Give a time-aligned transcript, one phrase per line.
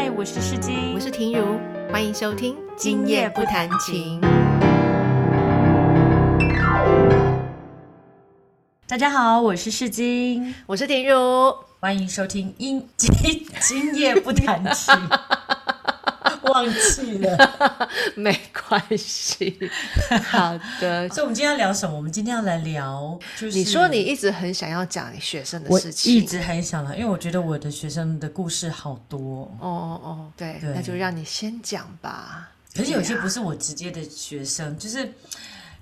[0.00, 1.58] 嗨，我是世金，我是婷如，
[1.90, 4.20] 欢迎收听《今夜不弹琴》。
[8.86, 14.94] 大家好，我是世金，我是婷如，欢迎收听《今今今夜不弹琴》。
[16.48, 18.38] 忘记了， 没
[18.68, 19.58] 关系。
[20.30, 21.96] 好的，所以我们今天要聊什么？
[21.96, 29.44] 我们今天要来聊，就是你说你一直很想要讲你学生的事情，一直很想了，因为我觉得我的学生的故事好多。
[29.60, 32.50] 哦哦哦，对，那就让你先讲吧。
[32.74, 35.12] 可是有些不是我直接的学生，就是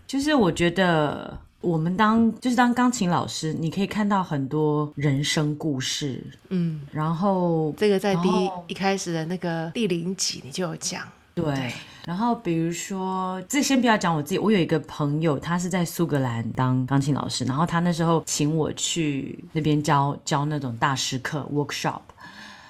[0.06, 1.38] 就是我觉得。
[1.60, 11.02] 我们当就是当钢琴老师，你可以看到很多人生故事，嗯，然后这个在第一一开始的那个第零集你就有讲，
[11.34, 11.72] 对，
[12.04, 22.00] 然后比如说，这先不要讲我自己，我有一个朋友，他是在苏格兰当钢琴老师，然后他那时候请我去那边教教那种大师课 workshop。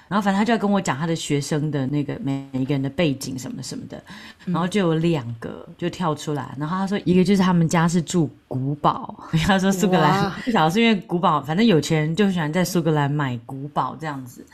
[0.07, 4.01] 然后反正他就要跟我讲他的学生的那个每一个人的背景什么什么的，
[4.45, 9.13] 然后就有两个就跳出来，然后他说一个就是他们家是住古堡，
[9.45, 14.45] 他说苏格兰不晓得是因为古堡，反正有钱人就喜欢在苏格兰买古堡这样子。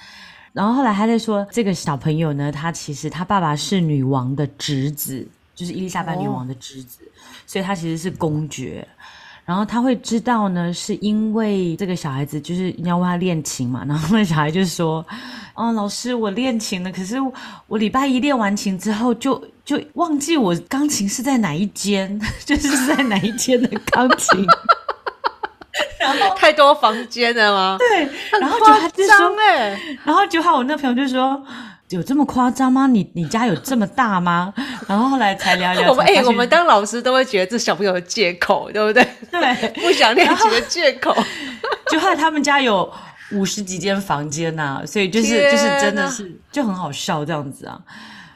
[0.53, 6.99] 然后后来他在说这个小朋友呢，他其实他爸爸是女王的侄子，就是伊丽莎白女王的侄子，
[7.45, 8.87] 所以他其实是公爵。
[9.45, 15.05] 然后他会知道呢，是因为这个小孩子就是要问他练琴嘛， 然后那小孩就说
[15.53, 17.17] ：“哦，老师，我练琴了，可是
[17.67, 24.45] 我礼拜一练完琴之后，就就忘记我钢琴是在哪一间， 就是在哪一间的钢琴。
[25.99, 27.77] ”然后太多房间了吗？
[27.79, 28.07] 对，
[28.39, 31.43] 然后就他就说：“哎，然后就好，我那朋友就说。”
[31.93, 32.87] 有这么夸张吗？
[32.87, 34.53] 你你家有这么大吗？
[34.87, 35.89] 然后后来才聊聊。
[35.91, 39.05] 我们哎，我们当老师都会觉得这小朋友的借口， 对不对？
[39.31, 41.15] 对，不想练习的借口。
[41.91, 42.91] 就害他们家有
[43.31, 47.79] 五十几间房间呐，所以就是就是真的是就很好笑这样子啊。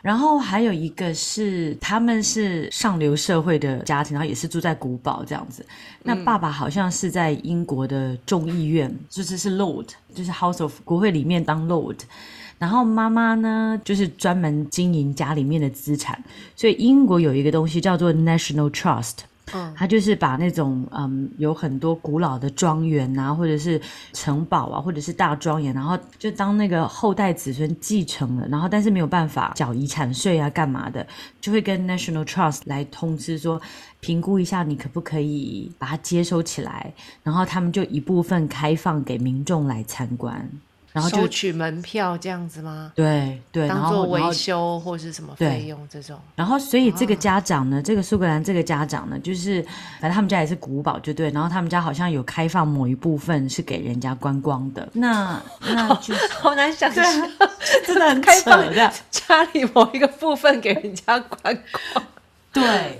[0.01, 5.65] 然后还有一个是他们是上流社会的家庭，然后也是住在古堡这样子。
[6.03, 11.97] 那爸爸好像是在英国的众议院，就是是 Lord，就是 House of 国会里面当 Lord。
[12.59, 16.23] 然后妈妈呢，就是专门经营家里面的资产，
[16.55, 19.17] 所以英国有一个东西叫做 National Trust，
[19.75, 23.81] 他，就是把那种嗯有很多古老的庄园啊，或者是
[24.13, 31.05] 城堡啊，或者是大庄园，然后就当那个后代子孙继承了，然后但是没有办法缴遗产税啊，干嘛的，
[31.39, 33.61] 就会跟 National Trust 来通知说，
[33.99, 36.93] 评估一下你可不可以把它接收起来，
[37.23, 40.49] 然后他们就一部分开放给民众来参观。
[40.97, 42.91] 然后就取门票这样子吗？
[42.95, 46.19] 对对，当做维修或是什么费用这种。
[46.35, 49.61] 然后，所以这个家长呢，这个苏格兰这个家长呢，就是
[49.99, 51.29] 反正他们家也是古堡，就对。
[51.29, 54.89] 然后他们家好像有开放某一部分是给人家观光的。
[54.93, 57.03] 那那 就好难想象，
[57.85, 61.57] 真的很开放的家里某一个部分给人家观
[61.93, 62.05] 光。
[62.51, 62.99] 对，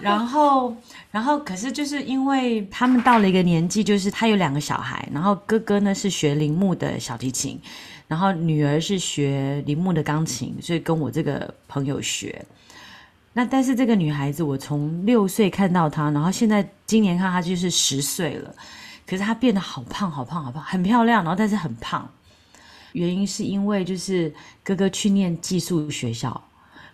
[0.00, 0.76] 然后。
[1.18, 7.60] 然后，可是就是因为他们到了一个年纪，就是他有两个小孩，然后哥哥呢是学铃木的小提琴，
[8.06, 12.40] 然后女儿是学铃木的钢琴，所以跟我这个朋友学。
[13.32, 18.54] 那但是这个女孩子，我从六岁看到她，然后现在今年看她就是十岁了，
[19.04, 22.08] 可是她变得好胖，好胖，好胖，很漂亮，然后但是很胖。
[22.92, 26.40] 原因是因为就是哥哥去念寄宿学校。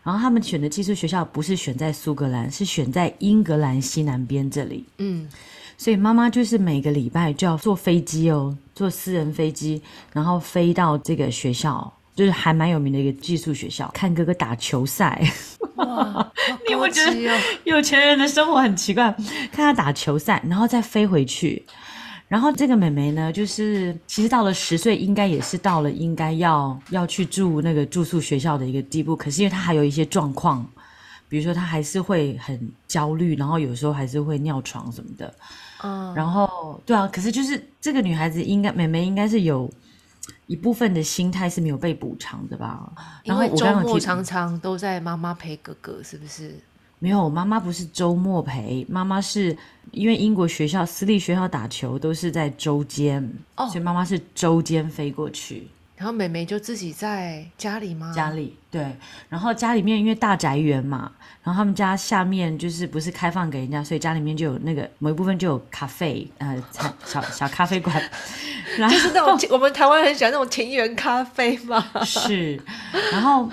[0.04, 4.84] 然后他们选的寄宿学校不是选在苏格兰，是选在英格兰西南边这里。
[4.98, 5.26] 嗯，
[5.78, 9.82] 所以妈妈就是每个礼拜就要坐飞机哦，坐私人飞机，
[10.12, 15.26] 然后飞到这个学校，就是还蛮有名的一个寄宿学校，看哥哥打球赛。
[15.76, 16.32] 哇，
[16.68, 19.10] 你不觉得有钱人的生活很奇怪，
[19.50, 21.64] 看他打球赛，然后再飞回去。
[22.34, 29.14] 然后这个妹妹呢，就是其实到了十岁，应该也是到了应该要要去住那个住宿学校的一个地步。
[29.14, 30.68] 可是因为她还有一些状况，
[31.28, 35.32] 比如说她还是会很焦虑，然后有时候还是会尿床什么的。
[35.84, 39.72] 嗯，然后对啊，可是就是这个女孩子应该妹妹应该是有
[40.48, 42.90] 一部分的心态是没有被补偿的吧？
[43.22, 46.52] 因为周末常常都在妈妈陪哥哥，是不是？
[47.04, 49.54] 没有，妈妈不是周末陪，妈妈是
[49.90, 53.22] 因为英国学校私立学校打球都是在周间，
[53.56, 55.68] 哦所以妈妈是周间飞过去。
[55.96, 58.10] 然后妹妹就自己在家里吗？
[58.16, 58.96] 家里对，
[59.28, 61.12] 然后家里面因为大宅园嘛，
[61.42, 66.64] 然后他们家下面就是不是开放给人家，所以家里面就有那个某一部分就有咖啡，呃，
[67.04, 67.94] 小小咖啡馆，
[68.78, 71.84] 就是那种我们台湾很喜欢那种田园咖啡嘛。
[72.02, 72.58] 是，
[73.12, 73.50] 然后。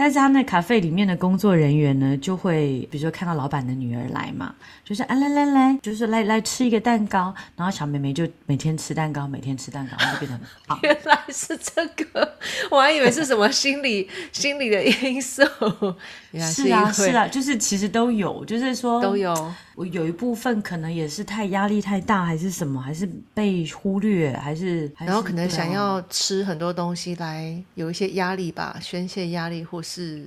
[0.00, 10.78] 但是他那咖啡里面的工作人员呢，就会比如说看到老板的女儿来嘛，就是啊来来来，就是来来吃一个蛋糕，然后小妹妹就每天吃蛋糕，每天吃蛋糕，就变得很胖。
[10.82, 12.38] 原来是这个，
[12.70, 15.42] 我还以为是什么心理 心理的因素，
[16.32, 19.14] 原来是啊，是啊，就是其实都有，就是说都。
[19.18, 19.52] 有。
[19.80, 30.26] 我有一部分可能也是太压力太大，还是什么，还是被忽略，还是还是然后可能想要吃很多东西来有一些压力吧，宣泄压力，或是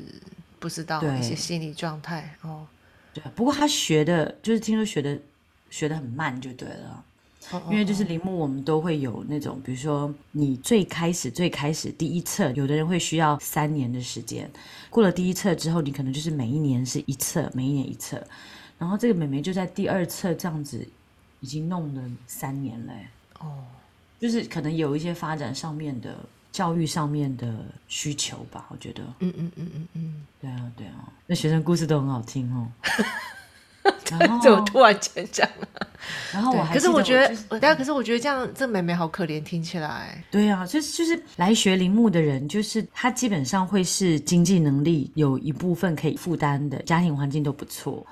[0.57, 2.65] 不知道对一些心理状态哦。
[3.13, 5.15] 对，不过他学的，就是听说学的
[5.69, 7.03] 学的很慢，就对了。
[7.51, 14.49] 哦因为就是铃木，我们都会有那种，比如说你最开始最开始第一册，有的人会需要三年的时间，
[14.89, 18.25] 过了第一册之后，你可能就是每一年是一册，每一年一册，
[18.77, 20.85] 然后这个妹妹就在第二册这样子，
[21.39, 23.07] 已经弄了三年了欸，
[23.39, 23.63] 哦，
[24.19, 26.15] 就是可能有一些发展上面的
[26.51, 29.03] 教育上面的需求吧，我觉得。
[29.19, 32.67] 嗯嗯嗯嗯嗯，对啊，对啊，那学生故事都很好听哦。
[34.09, 35.67] 然后，这我突然间讲了。
[36.31, 40.23] 然后我还可是我觉得但可是我觉得这样，这妹妹好可怜，听起来。
[40.31, 48.05] 对啊，就是就是来学铃木的人，就是他基本上会是经济能力有一部分可以负担的，家庭环境都不错。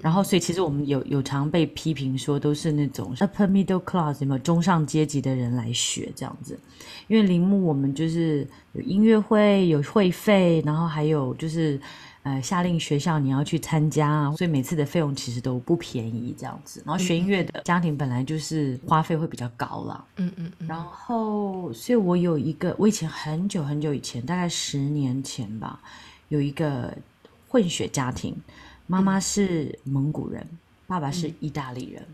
[0.00, 6.58] 然后，所以其实我们有有常被批评说，都是那种 upper middle class 有没有中上阶级的人来学这样子。
[7.06, 11.78] 因为铃木我们就是有音乐会，有会费，然后还有就是
[12.22, 16.82] 呃下令学校你要去参加啊，所以每次的费用其实都不便宜这样子。
[16.86, 20.04] 然后学音乐的家庭本来就是花费会比较高啦。
[20.16, 20.66] 嗯嗯嗯。
[20.66, 25.78] 然后，所以我有一个，我以前很久很久以前，大概十年前吧，
[26.28, 26.96] 有一个
[27.48, 28.34] 混血家庭，
[28.86, 30.46] 妈妈是蒙古人，
[30.86, 32.06] 爸爸是意大利人。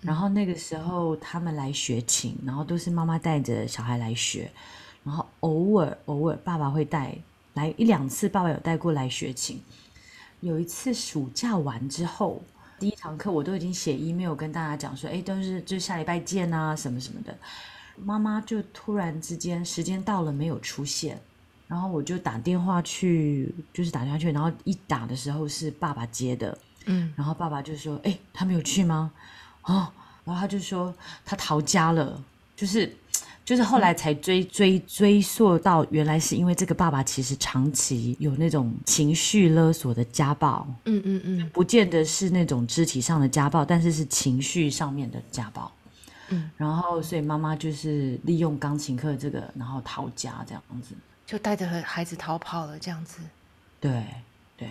[0.00, 4.50] 然后那个时候他们来学琴，然后都是妈妈带着小孩来学，
[5.04, 7.16] 然后偶尔偶尔爸爸会带
[7.54, 9.60] 来一两次，爸爸有带过来学琴。
[10.40, 12.40] 有一次暑假完之后，
[12.78, 17.36] 第一堂课我都已经写 email 跟大家讲说，哎，都是就下礼拜见啊，什么什么的。
[17.96, 21.20] 妈妈就突然之间时间到了没有出现，
[21.68, 26.56] 然后我就打电话去，就是打电话去，然后一打的时候是爸爸接的，
[26.86, 29.12] 嗯，然后爸爸就说：“哎，他没有去吗？”
[29.64, 29.86] 哦，
[30.24, 30.94] 然后他就说
[31.26, 32.18] 他逃家了，
[32.56, 32.90] 就是
[33.44, 45.70] 就是后来才追追追溯到，原来是因为这个爸爸其实长期有那种情绪勒索的家暴，嗯嗯嗯不见得是那种肢体上的家暴，但是是情绪上面的家暴。
[46.30, 50.94] 嗯，然后所以妈妈就是利用钢琴课这个，然后逃家这样子。
[51.28, 53.20] 就带着孩子逃跑了，这样子。
[53.78, 54.02] 对
[54.56, 54.66] 对，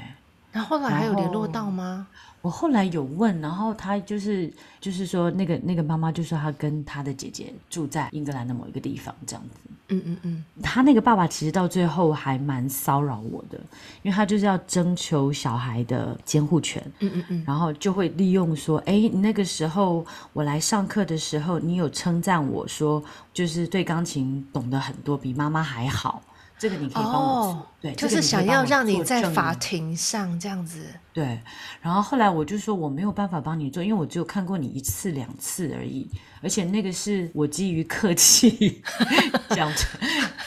[0.51, 2.07] 然后后来还有联络到吗？
[2.41, 9.69] 我后来有问，然后他就是就是说那个那个妈妈就说她跟她的姐姐住在英格兰的某一个地方这样子。
[9.89, 13.57] 嗯嗯嗯，他那个爸爸其实到最后还蛮骚扰我的，
[14.01, 20.03] 因为他就是要征求小孩的监护权，嗯嗯嗯，然后就会利用说，哎，你那个时候
[20.33, 26.21] 我来上课的时候，你有称赞我说，就是对钢琴懂得很多，比妈妈还好。
[26.59, 30.85] 这个你可以帮我做，哦对，就是想要让你在法庭上这样子。
[31.13, 31.39] 对，
[31.81, 36.07] 然后后来我就说我没有办法帮你做，因为我只有看过你一次两次而已，
[36.41, 38.81] 而且那个是我基于客气
[39.49, 39.97] 讲出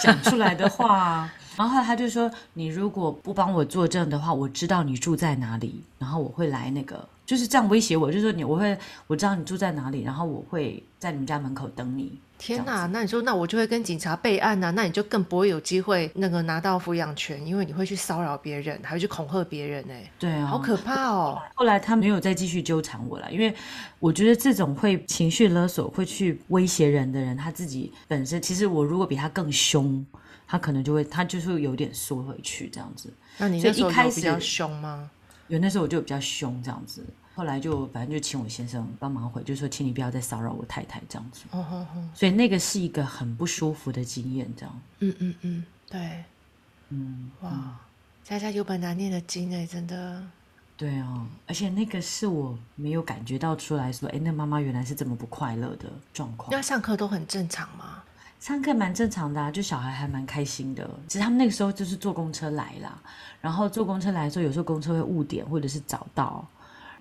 [0.00, 1.30] 讲出来的话。
[1.56, 12.18] 然后他就说，你如果不帮我作证的话，我知道你住在哪里，然后我会来那个，就是这样威胁我，就说你我会我知道你住在哪里，然后我会在你们家门口等你。
[12.40, 21.38] 天哪，那你说，那我就会跟警察备案呐、啊那你就更不会有机会那个拿到抚养权，因为你会去骚扰别人，还会去恐吓别人、哎，对啊，好可怕哦！
[21.54, 23.54] 后来他没有再继续纠缠我了，因为
[23.98, 30.04] 我觉得这种会情绪勒索、会去威胁人的人，他自己本身其实我如果比他更凶，
[30.48, 33.12] 他可能就会他就是会有点缩回去这样子。
[33.36, 35.10] 那你所以那时候一开始有比较凶吗？
[35.48, 37.04] 有那时候我就比较凶这样子，
[37.40, 41.44] 后来就反正就请我先生帮忙回，就说请你不要再骚扰我太太这样子。
[42.14, 44.80] 所以那个是一个很不舒服的经验，这样。
[44.98, 46.22] 嗯嗯嗯，对，
[46.90, 47.80] 嗯，哇，
[48.22, 50.22] 家家有本难念的经哎，真的。
[50.76, 56.50] 对啊，而且那个是我没有感觉到出来说，哎，那妈妈原来是这么不快乐的状况。
[56.52, 58.02] 那上课都很正常吗？
[58.38, 60.86] 上课蛮正常的、啊，就小孩还蛮开心的。
[61.08, 63.02] 其实他们那个时候就是坐公车来啦，
[63.40, 66.46] 然后坐公车来的时候，有时候公车会误点或者是早到。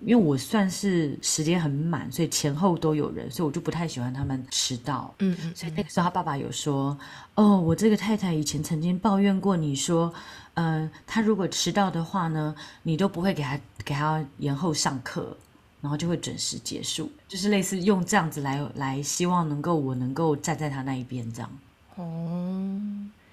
[0.02, 5.14] 因为我算是时间很满，所以前后都有人，所以我就不太喜欢他们迟到。
[5.18, 6.96] 嗯嗯，所以那个时候他爸爸有说
[7.36, 10.12] ：“哦，我这个太太以前曾经抱怨过你说，
[10.54, 15.36] 呃，他如果迟到的话呢，你都不会给他给他延后上课，
[15.80, 21.50] 然后就会准时结束，就是类似用这样子来来希望能够我能够站在他那一边这样。
[21.96, 22.80] 哦，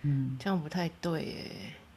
[0.01, 1.51] 嗯，这样不太对耶。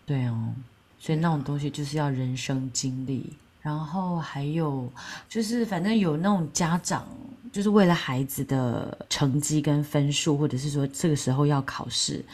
[0.06, 0.54] 对哦，
[0.98, 3.32] 所以那种东西就是要人生经历。
[3.62, 4.90] 然后还有
[5.28, 7.06] 就是，反正有那种家长，
[7.52, 12.24] 就是为了孩子的成绩跟分数，或者是说这个时候要考试，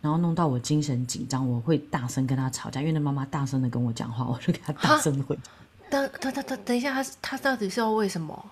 [0.00, 5.36] 然后弄到我精神紧张，我会大声跟他吵架，因为那妈妈大声的跟我讲话，我就给他大声回。
[5.88, 8.44] 等等等等等一下，他他到底是要为什么？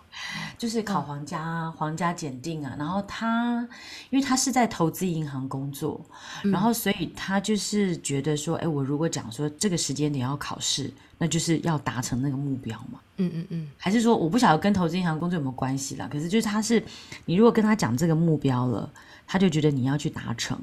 [0.65, 3.69] 就是考皇家、皇家检定啊，然后他
[4.09, 6.03] 因为他是在投资银行工作，
[6.45, 12.99] 然后所以他就是觉得说，哎，我如果讲说这个时间点要考试，那就是要达成那个目标嘛。
[13.19, 16.09] 嗯嗯嗯，还是说我不晓得跟投资银行工作有没有关系啦？
[16.11, 16.83] 可是就是他是
[17.27, 18.91] 你如果跟他讲这个目标了，
[19.27, 20.59] 他就觉得你要去达成。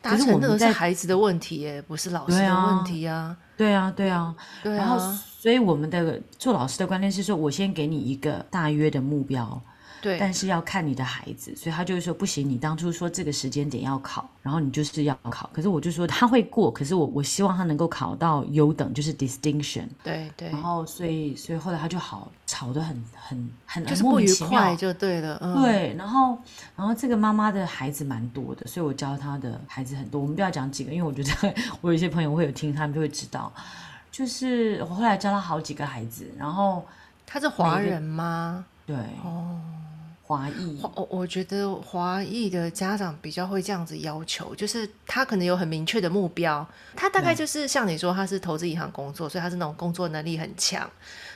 [0.00, 3.36] 达成那个是孩子的问题耶，不是老师的问题啊。
[3.56, 4.76] 对啊，对啊，对啊。
[4.76, 4.98] 然后，
[5.40, 9.60] 所以我们的做老师的观念是说，我先给你一个大约的目标。
[10.00, 12.48] 对，但是要看你的孩子，所以他就是说不行。
[12.48, 15.48] 你当初说这个时间点要考，然后你就是要考。
[15.52, 19.86] 可是我就说他会过，可是我我希望他能够考到优等，就是 distinction。
[20.02, 20.48] 对对。
[20.50, 25.38] 然后所以所以后来他就好吵得很很很就是不愉快就对了。
[25.62, 26.38] 对，然后
[26.76, 30.20] 然后这个妈妈的孩子蛮多的，所以我教他的孩子很多。
[30.20, 33.52] 我们不要讲几个，因为我觉得 我有一些朋友会有听，他们就会知道。
[34.10, 36.84] 就是我后来教他好几个孩子，然后
[37.26, 38.64] 他是华人吗？
[38.86, 39.60] 对哦。
[40.28, 50.82] 华裔，我我觉得华裔的家长比较会这样子要求，就是他可能有很明确的目标，他大概就是像你说他是投资银行工作，所以他是那种工作能力很强，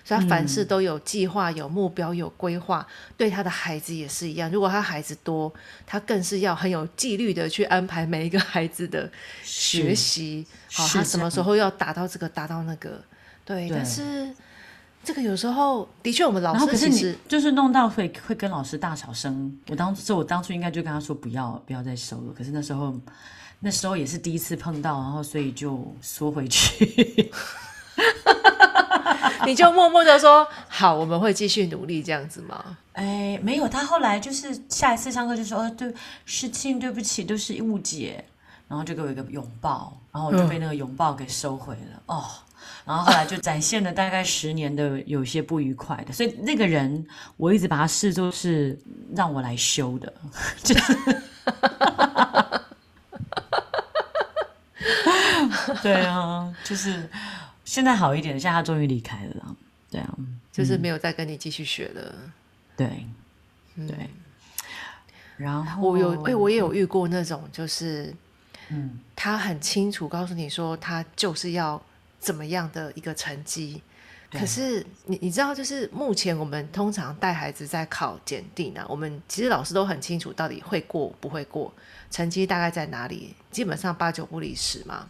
[0.04, 2.86] 所以他凡事都有计划、有目标、有规划。
[3.16, 5.50] 对他的孩子也是一样，如果他孩子多，
[5.86, 9.10] 他更是要很有纪律的去安排每一个孩子的
[9.42, 13.02] 学习，好，他什么时候要达到这个，达到那个，
[13.46, 14.34] 对，但是。
[15.04, 19.58] 这个有时候的确，我们老师其实就是弄到会会跟老师大小声。
[19.68, 22.94] 我当时我当初应该就跟他说不要不要再收了，可是那时候
[23.58, 27.32] 那时候也是第一次碰到，然后所以就缩回去。
[29.44, 32.78] 你就默默的说好，我们会继续努力这样子吗？
[32.92, 35.92] 哎，没有，他后来就是下一次上课就说哦，对，
[36.24, 38.24] 事情对不起，都是误解，
[38.68, 42.02] 然后就给我一个拥抱，然后我就被那个拥抱给收回了。
[42.06, 42.24] 哦。
[42.84, 48.76] 然后后来就展现了大概十年的有些不愉快的，所以那个人我一直把他视作是
[49.14, 50.12] 让我来修的，
[50.64, 51.22] 就是，
[55.82, 57.08] 对啊，就是
[57.64, 59.56] 现在好一点，现在他终于离开了，
[59.90, 60.14] 对啊，
[60.50, 62.14] 就是没有再跟你继续学了，
[62.76, 63.06] 对，
[63.76, 64.10] 对，
[65.36, 68.12] 然后我有哎，我也有遇过那种，就是
[68.70, 71.80] 嗯，他很清楚告诉你说，他就是要。
[72.22, 73.82] 怎么样的一个成绩？
[74.30, 81.74] 可是你你知道，就是目前我们通常带孩子在考检定啊，我们其实老师都很清楚到底会过不会过，
[82.10, 85.08] 成绩大概在哪里，基本上八九不离十嘛。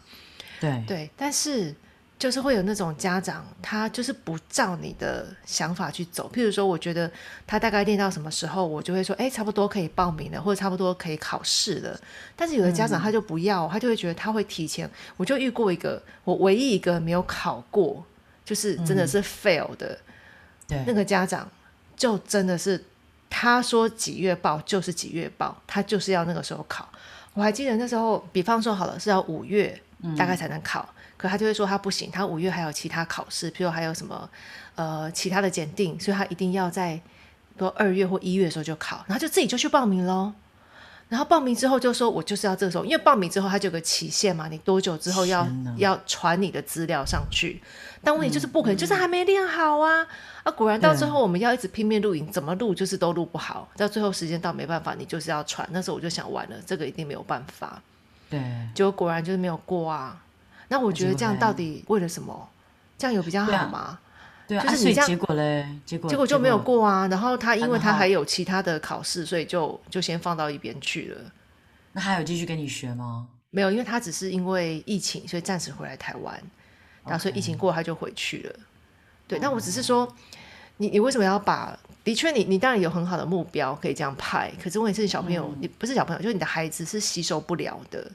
[0.58, 1.74] 对对，但是。
[2.22, 6.30] 就是会有那种家长，他就是不照你的想法去走。
[6.32, 7.10] 譬如说，我觉得
[7.48, 11.98] 他大概练到什么时候，我就会说，哎，差不多可以报名了，或者差不多可以考试了。
[12.36, 14.88] 但是有的家长他就不要，他就会觉得他会提前。
[15.16, 18.06] 我就遇过一个，我唯一一个没有考过，
[18.44, 19.98] 就是真的是 fail 的，
[20.68, 21.50] 对，那个家长
[21.96, 22.84] 就真的是
[23.28, 26.88] 他说几月报就是几月报，他就是要那个时候考。
[27.34, 29.76] 我还记得那时候，比方说好了是要五月
[30.16, 30.88] 大概才能考。
[31.22, 34.28] 可他就会说他不行，他五月还有其他考试，譬如还有什么
[34.74, 37.00] 呃其他的检定，所以他一定要在
[37.56, 40.32] 说二月或一月的时候就考，然后就自己就去报名喽。
[41.08, 47.62] 然后报名之后就说，我就是要这个时候，因为报名之后它就有个期限嘛，你多久之后要要传你的资料上去？
[48.02, 50.06] 但问题就是不可能，就是还没练好啊！
[50.42, 55.68] 啊，果然到最后我们要一直拼命录影，怎么录就是都录不好，到最后时间到没办法，你就是要传。
[55.70, 57.82] 那时候我就想完了，这个一定没有办法。
[58.30, 58.40] 对，
[58.74, 60.18] 结果果然就是没有过啊。
[60.68, 62.48] 那我觉得这样到底为了什么？
[62.98, 63.98] 这样有比较好吗？
[64.46, 67.08] 对啊，就是你这样结果嘞，结果结果就没有过啊。
[67.08, 71.20] 然后他因为他还有其他的考试，所以就就先放到一边去了。
[71.92, 73.26] 那还有继续跟你学吗？
[73.50, 76.40] 没有，因为他只是因为疫情，所以暂时回来台湾。
[77.04, 78.54] 然后所以疫情过他就回去了。
[79.26, 80.06] 对，那我只是说，
[80.76, 81.76] 你你为什么要把？
[82.04, 88.10] 的确，你你当然有很好的目标可以这样派，可是问题是小朋友，你不是小朋友，就是你的孩子是吸收不了的。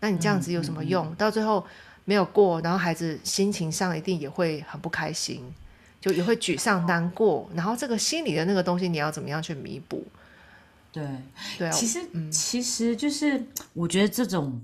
[0.00, 1.14] 那你这样子有什么用？
[1.14, 1.64] 到最后。
[2.04, 5.40] 没有过，然后孩子心情上一定也会很不开心，
[6.00, 7.48] 就也会沮丧难过。
[7.54, 10.04] 然后这个心理的那个东西，你要怎么样去弥补？
[10.90, 11.06] 对
[11.56, 13.42] 对啊，其实其实就是
[13.72, 14.60] 我觉得这种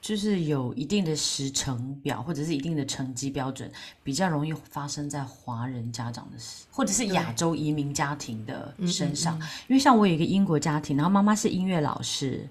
[0.00, 3.70] 就是有一定的时程表或者是一定的成绩标准，
[4.04, 6.36] 比较容易发生在华人家长的
[6.70, 9.36] 或者是亚洲移民家庭的身上。
[9.66, 12.48] 因为像我有一个英国家庭，然后妈妈是音乐老师。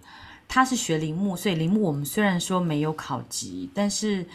[0.53, 4.25] 他是学铃木，所以铃木我们虽然说没有考级，但是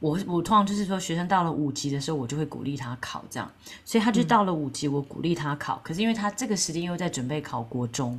[0.00, 3.52] 我我通常就是说学生到了五级的时候，我就会鼓励他考这样，
[3.84, 5.78] 所以他就到了五级，我鼓励他考。
[5.84, 8.18] 可是因为他这个时间又在准备考国中，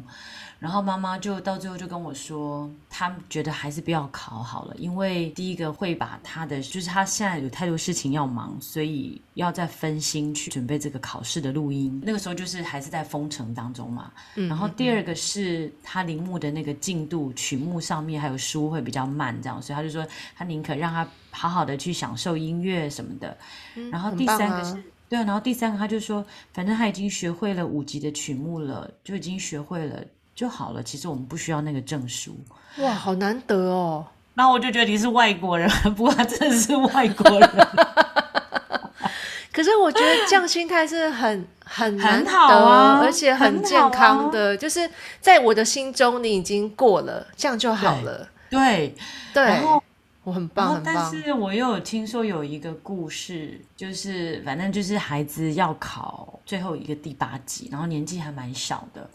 [0.59, 12.01] 然后妈妈就到最后就跟我说，她觉得还是不要考好了，因为第一个会把她的，就是她现在有太多事情要忙，所以要再分心去准备这个考试的录音。
[12.03, 14.11] 那个时候就是还是在封城当中嘛。
[14.35, 23.37] 然后第二个是她铃木的那个进度，曲目上面还有书会比较慢，这样，所以她就说她宁可让她好好的去享受音乐什么的。
[23.89, 24.83] 然后第三个是。
[25.07, 26.23] 对啊，然后第三个他就说，
[26.53, 30.05] 反正他已经学会了五级的曲目了，就已经学会了
[30.39, 30.81] 就好了。
[30.81, 32.33] 其实我们不需要那个证书。
[32.77, 34.07] 哇，好难得哦。
[34.35, 37.49] 那我就觉得你是外国人， 不过他真的是外国人。
[39.51, 44.55] 可是我觉得这样心态是很很很好啊，而且很健康的。
[44.55, 48.25] 就是在我的心中，你已经过了，这样就好了。
[48.49, 48.95] 对
[49.33, 49.61] 对。
[50.23, 50.93] 我很棒，很棒。
[50.95, 59.09] 但是我又有听说有一个故事，就是反正就是孩子要考最后一个第八级，然后年纪还蛮小的，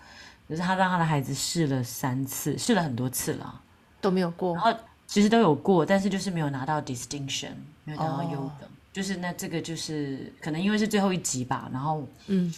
[0.49, 3.61] 可是他让他的孩子试了三次，试了很多次了，
[4.01, 4.55] 都没有过。
[4.55, 4.73] 然后
[5.07, 7.53] 其实都有过，但是就是没有拿到 distinction，
[7.85, 8.69] 没有拿到优等。
[8.93, 12.53] 就是那这个就是可能因为是最后一集吧，然后嗯，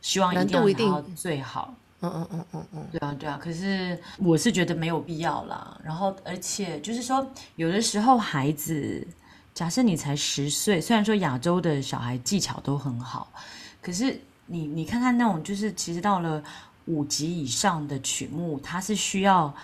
[0.00, 1.74] 希望一定要拿到最好。
[2.04, 5.80] 嗯嗯嗯嗯嗯，对啊对啊，可是我是觉得没有必要啦。
[5.84, 7.24] 然后而且就是说，
[7.54, 9.06] 有的时候孩子，
[9.54, 13.32] 假设你才十岁，虽然说亚洲的小孩技巧都很好，
[13.80, 16.42] 可是你你看看那种，就是其实到了
[16.86, 19.54] 五级以上的曲目，它是需要。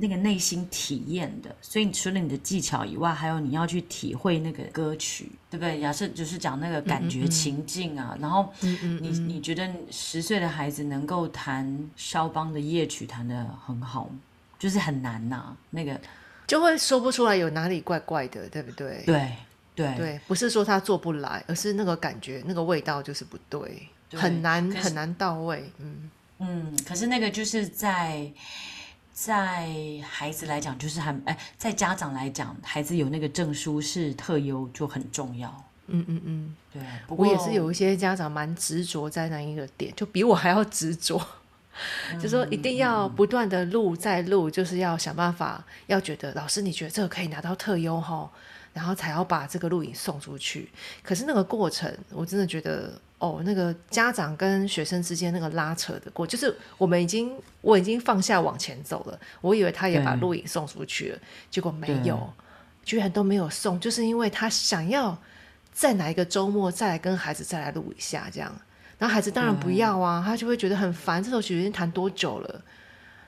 [0.00, 5.80] 那个内心体验的，所以除了你的技巧以外，还有你要去体会那个歌曲，对不对？
[5.80, 14.08] 假设就是讲那个感觉情境啊，然后你你觉得十岁的孩子能够弹肖邦的夜曲弹得很好，
[14.58, 15.98] 就是很难呐，那个
[16.46, 19.02] 就会说不出来有哪里怪怪的，对不对？
[19.04, 19.32] 对
[19.74, 25.72] 对对，不是说他做不来，而是那个感觉那个味道就是不对，很难很难到位。
[25.78, 28.32] 嗯嗯，可是那个就是在。
[29.20, 29.66] 在
[30.08, 35.52] 孩子来讲，就是还哎，在家长来讲，孩子有那个证书是特优就很重要。
[35.88, 36.80] 嗯嗯嗯，对。
[37.08, 41.20] 不过也是有一些家长蛮执着在那一个点，就比我还要执着，
[42.22, 48.30] 就说一定要不断的录再录，就是要想办法，要觉得老师你觉得这个可以拿到特优哈，
[48.72, 50.70] 然后才要把这个录影送出去。
[51.02, 52.92] 可是那个过程，我真的觉得。
[53.18, 61.18] 哦，那个家长跟学生之间那个拉扯的过，就是我们已经我已经放下往前走了，我以为他也把录影送出去了，
[61.50, 62.32] 结果没有，
[62.84, 65.18] 居然都没有送，就是因为他想要
[65.72, 68.54] 在哪一个周末再来跟孩子再来录一下这样，
[68.98, 72.62] 然后孩子当然不要啊，他就会觉得很烦，这首曲已经弹多久了？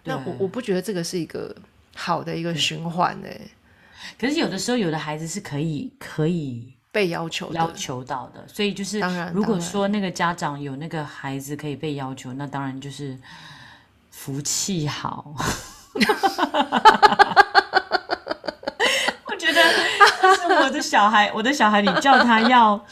[0.04, 1.54] 那我我不觉得这个是一个
[1.96, 3.40] 好的一个循环哎，
[4.18, 6.74] 可是有的时候有的孩子是可以可以。
[6.92, 8.98] 被要求要求到的，所以就是，
[9.32, 13.16] 如果说那个家长有那个孩子可以被要求，那当然就是
[14.10, 15.32] 福气好。
[19.24, 19.62] 我觉得
[20.34, 22.84] 是我的小孩，我的小孩，你叫他要，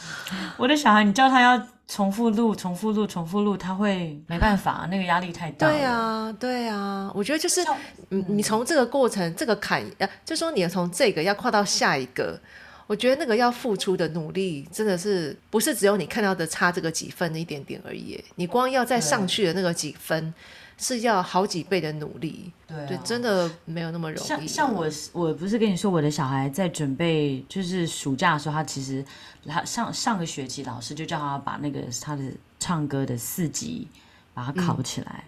[0.55, 5.67] 我的小孩，你叫他要重复录、重复录、重复录，他会没办法，那个压力太大。
[5.67, 7.61] 对啊，对啊，我觉得就是，
[8.07, 12.39] 你你从这个过程，这个坎，呃，就说你要从这个要跨到下一个。
[12.89, 18.19] 我觉得那个要付出的努力，真的是不是只有你看到的差这个几分的一点点而已。
[18.33, 20.33] 你光要再上去的那个几分，
[20.75, 22.51] 是要好几倍的努力。
[22.67, 24.27] 对，真的没有那么容易。
[24.27, 29.05] 像像我，我不是跟你说，我的小孩在准备就是暑假的时候，他其实
[29.45, 32.23] 他上上个学期老师就叫他把那个他的
[32.59, 33.87] 唱歌的四级
[34.33, 35.23] 把它考起来，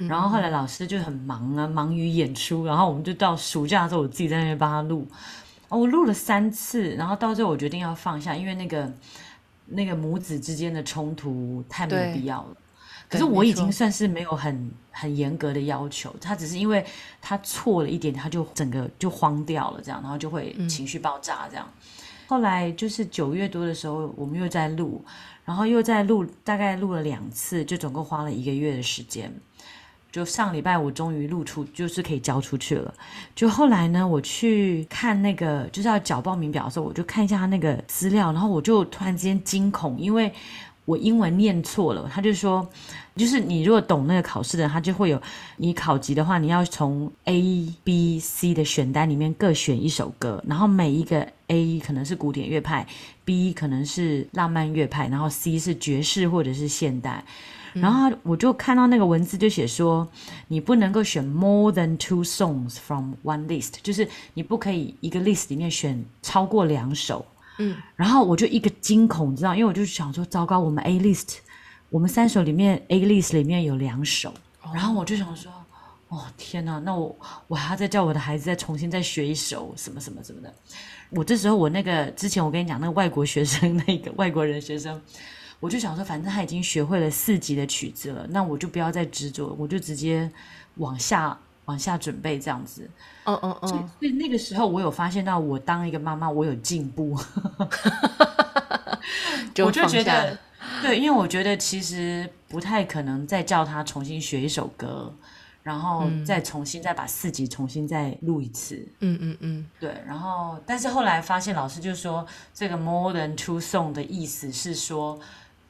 [0.00, 5.08] 然后后来老师就很忙啊，忙于演出，然后我们就到暑假的时候，我自己在那边帮他录。
[5.68, 8.92] 哦，我录了三次，然后到最后我决定要放下，因为那个
[9.66, 12.56] 那个母子之间的冲突太没有必要了。
[13.08, 16.84] 可是我已经算是没有很很严格的要求，他只是因为
[17.22, 21.68] 他错了一点，他就整个就慌掉了，这样，然后就会情绪爆炸这样。
[22.26, 25.04] 后来就是九月多的时候，我们又在录，
[25.44, 29.32] 然后又在录，大概录了两次，就总共花了一个月的时间。
[30.16, 32.94] 就上礼拜我终于录出，就是可以交出去了。
[33.34, 40.32] 就后来呢，我去看那个就是要缴报名表的时候，我就看一下他那个资料，然后我就突然之间惊恐，因为
[40.86, 42.10] 我英文念错了。
[42.10, 42.66] 他就说，
[43.14, 45.20] 就是你如果懂那个考试的，他就会有
[45.58, 52.86] 你考级的话，你要从 A、B、C 的选单里面各选一首歌，然后每一个 A 可能是古典乐派
[53.26, 57.22] ，B 可能是浪漫乐派，然后 C 是爵士或者是现代。
[57.80, 60.06] 然后我就看到那个文字就写说，
[60.48, 67.24] 你不能够选 more than two songs from one list，就是你不可以一个 list 里面选超过两首。
[67.58, 71.38] 嗯，然后我就一个惊恐，你知道，因为我就想说，糟糕，我们 A list，
[71.88, 74.34] 我们三首里面 A list 里面有两首，
[74.74, 75.50] 然后我就想说，
[76.08, 77.16] 哦天哪，那我
[77.48, 80.54] 我还要再叫我的孩子再重新再学一首什么什么什么的。
[81.08, 85.00] 我这时候我那个之前我跟你讲那个外国学生那个外国人学生，
[85.60, 90.30] 我就想说，反正他已经学会了四级的曲子了，那我就不要再执着，我就直接
[90.76, 92.88] 往下往下准备这样子。
[93.24, 97.18] 嗯嗯嗯，所以那个时候我有发现到，我当一个妈妈，我有进步。
[99.64, 100.38] 我就觉得，
[100.82, 105.12] 对，因为我觉得其实不太可能再叫他重新学一首歌，
[105.62, 108.86] 然后再重新再把四级重新再录一次。
[109.00, 109.96] 嗯嗯嗯，对。
[110.06, 115.18] 然后，但是后来发现老师就说，这个 more than two song 的意思是说，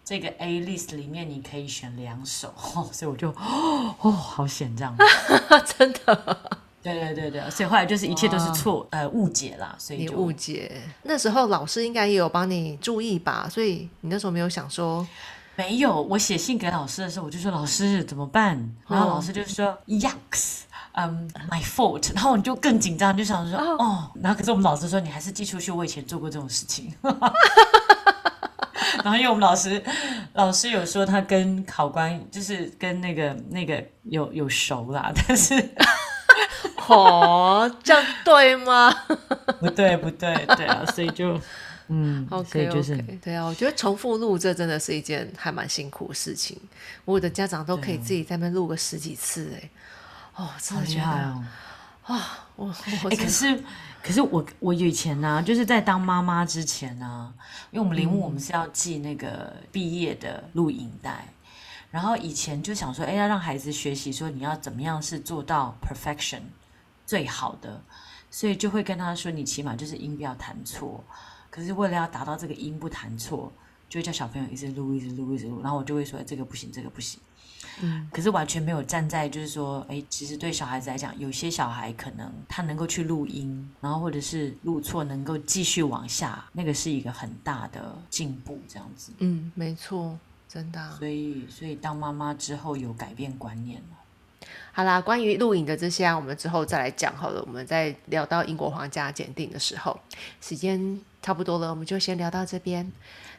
[0.07, 2.55] 这个 A list 里面你可以选两首，
[2.93, 4.97] 所以我就哦，好险这样，
[5.77, 6.39] 真的。
[6.81, 10.81] 对对对对，所以后来就是一切都是错呃误解啦，所以你误解。
[11.03, 15.05] 那时候老师应该也有帮你注意吧，所以你那时候没有想说
[15.57, 16.01] 没有。
[16.03, 18.57] 我写信给老师的时候，我就说老师怎么办？
[18.87, 20.61] 然后老师就说 Yucks，
[20.93, 22.15] 嗯，my fault。
[22.15, 24.09] 然后你就更紧张，就想说哦。
[24.23, 26.95] 然后可是我们老师说你还是寄出去，我以前做过这种事情。
[29.07, 29.81] 然后因为我们老师
[30.33, 35.55] 老师有说他跟考官就是跟那个那个有有熟啦，但是。
[36.89, 38.93] 哦，这样对吗？
[39.59, 41.41] 不对，不对，对啊，所以就，
[41.89, 46.57] 嗯，OK，就是，对啊，我觉得重复录这真的是一件还蛮辛苦的事情。
[47.05, 49.69] 我的家长都可以自己在那录个十几次，哎，
[50.37, 51.35] 哦，真的觉得
[52.07, 52.73] 啊，我，
[53.11, 53.65] 哎，可是，
[54.01, 57.35] 可是我，我以前呢，就是在当妈妈之前呢，
[57.73, 61.27] 因为我们铃木我们是要记那个毕业的录影带。
[61.91, 66.41] 然后以前就想说，哎，要让孩子学习，说你要怎么样是做到 perfection
[67.05, 67.83] 最好的，
[68.31, 71.03] 所以就会跟他说，你起码就是音不要弹错。
[71.51, 73.51] 可是为了要达到这个音不弹错，
[73.89, 75.61] 就会叫小朋友一直录，一直录，一直录。
[75.63, 77.19] 然后我就会说，这个不行，这个不行。
[77.83, 78.09] 嗯。
[78.13, 89.13] 可是完全没有站在就是说，哎，其实对小孩子来讲，有些小孩可能他能够去录音，然后或者是录错，能够继续往下，那个是一个很大的进步，这样子。
[89.19, 90.19] 嗯，没错。
[90.49, 93.97] 真的，所以所以当妈妈之后有改变观念了。
[94.77, 97.43] 好啦，关于录影的这些，我们之后再来讲好了。
[97.47, 99.99] 我们在聊到英国皇家检定的时候，
[100.43, 102.93] 时间差不多了，我们就先聊到这边。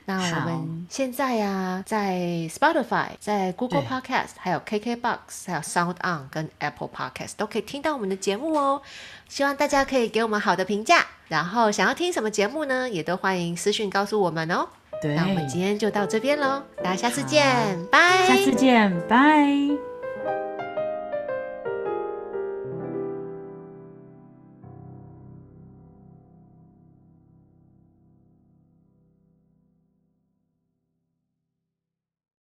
[0.05, 2.15] 那我们现在呀，在
[2.49, 8.81] Spotify、在 Google Podcast、还有 KKBox、还有 Sound On 跟 Apple Podcast 都可以听到我们的节目哦。
[9.29, 14.67] 希望大家可以给我们好的评价，然后想要听什么节目呢，也都欢迎私讯告诉我们哦。
[15.03, 18.25] 那我们今天就到这边喽，大家下次见，拜。
[18.25, 19.96] 下次见，拜。